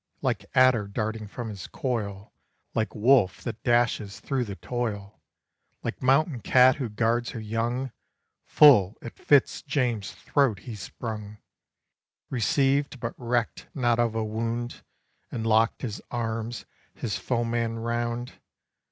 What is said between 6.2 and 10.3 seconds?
cat who guards her young, Full at Fitz James's